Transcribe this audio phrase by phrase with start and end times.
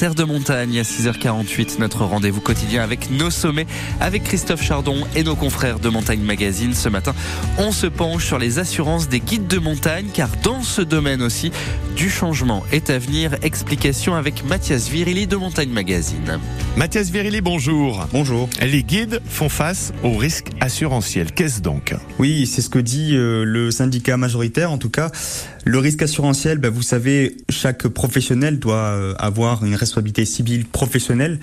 [0.00, 3.66] Terre de montagne à 6h48, notre rendez-vous quotidien avec nos sommets,
[3.98, 6.72] avec Christophe Chardon et nos confrères de Montagne Magazine.
[6.72, 7.16] Ce matin,
[7.58, 11.50] on se penche sur les assurances des guides de montagne, car dans ce domaine aussi,
[11.96, 13.34] du changement est à venir.
[13.42, 16.38] Explication avec Mathias Virili de Montagne Magazine.
[16.76, 18.06] Mathias Virili, bonjour.
[18.12, 18.48] Bonjour.
[18.62, 21.32] Les guides font face au risque assurantiel.
[21.32, 21.92] Qu'est-ce donc?
[22.20, 25.10] Oui, c'est ce que dit euh, le syndicat majoritaire, en tout cas.
[25.68, 31.40] Le risque assurantiel, bah, vous savez, chaque professionnel doit euh, avoir une responsabilité civile professionnelle.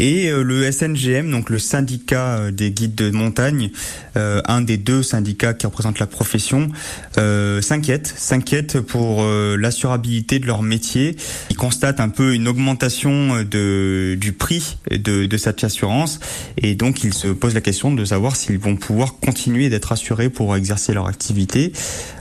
[0.00, 3.70] Et euh, le SNGM, donc le syndicat des guides de montagne,
[4.14, 6.68] un des deux syndicats qui représentent la profession,
[7.16, 11.16] s'inquiète, s'inquiète pour l'assurabilité de leur métier.
[11.48, 16.20] Ils constatent un peu une augmentation du prix de, de cette assurance,
[16.58, 20.28] et donc ils se posent la question de savoir s'ils vont pouvoir continuer d'être assurés
[20.28, 21.72] pour exercer leur activité.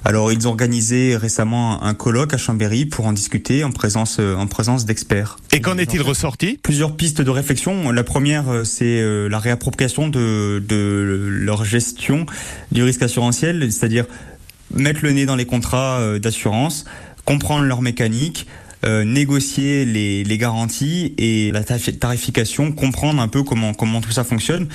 [0.05, 4.47] Alors ils ont organisé récemment un colloque à Chambéry pour en discuter en présence en
[4.47, 5.37] présence d'experts.
[5.51, 6.59] Et qu'en est-il ressorti?
[6.61, 7.91] Plusieurs pistes de réflexion.
[7.91, 12.25] La première, c'est euh, la réappropriation de, de leur gestion
[12.71, 14.05] du risque assurantiel, c'est-à-dire
[14.73, 16.85] mettre le nez dans les contrats euh, d'assurance,
[17.25, 18.47] comprendre leur mécanique,
[18.85, 24.23] euh, négocier les, les, garanties et la tarification, comprendre un peu comment comment tout ça
[24.23, 24.67] fonctionne.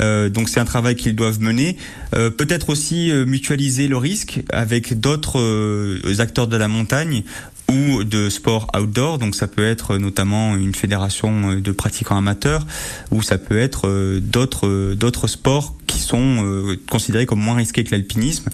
[0.00, 1.76] Euh, donc c'est un travail qu'ils doivent mener.
[2.14, 7.22] Euh, Peut-être aussi euh, mutualiser le risque avec d'autres euh, acteurs de la montagne
[7.70, 12.66] ou de sport outdoor, donc ça peut être notamment une fédération de pratiquants amateurs,
[13.10, 18.50] ou ça peut être d'autres d'autres sports qui sont considérés comme moins risqués que l'alpinisme.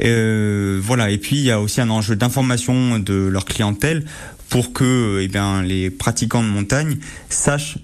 [0.00, 1.10] Euh, voilà.
[1.10, 4.04] Et puis il y a aussi un enjeu d'information de leur clientèle
[4.48, 7.78] pour que eh les pratiquants de montagne sachent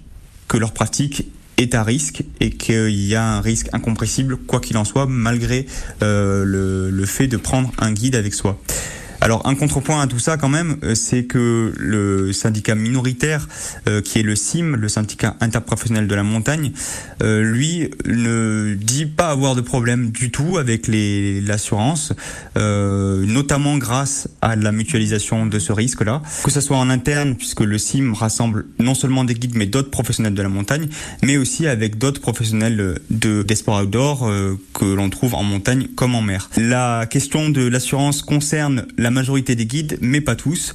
[0.49, 4.77] que leur pratique est à risque et qu'il y a un risque incompressible, quoi qu'il
[4.79, 5.67] en soit, malgré
[6.03, 8.59] euh, le fait de prendre un guide avec soi.
[9.23, 13.49] Alors un contrepoint à tout ça quand même, euh, c'est que le syndicat minoritaire,
[13.87, 16.73] euh, qui est le CIM, le syndicat interprofessionnel de la montagne,
[17.23, 22.13] euh, lui ne dit pas avoir de problème du tout avec l'assurance,
[22.57, 27.79] notamment grâce à la mutualisation de ce risque-là, que ce soit en interne, puisque le
[27.79, 30.89] CIM rassemble non seulement des guides mais d'autres professionnels de la montagne,
[31.23, 34.31] mais aussi avec d'autres professionnels de, des sports outdoor
[34.75, 36.49] que l'on trouve en montagne comme en mer.
[36.57, 40.75] La question de l'assurance concerne la majorité des guides, mais pas tous.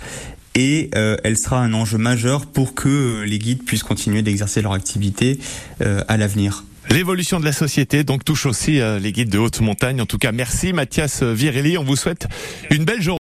[0.56, 4.72] Et euh, elle sera un enjeu majeur pour que les guides puissent continuer d'exercer leur
[4.72, 5.38] activité
[5.82, 6.64] euh, à l'avenir.
[6.90, 10.00] L'évolution de la société donc touche aussi euh, les guides de haute montagne.
[10.02, 11.78] En tout cas, merci Mathias Virelli.
[11.78, 12.28] On vous souhaite
[12.70, 13.14] une belle journée.